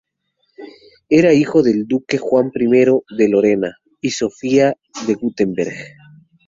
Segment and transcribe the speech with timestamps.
[1.09, 2.67] Era hijo del duque Juan I
[3.17, 5.75] de Lorena, y Sofía de Wurtemberg.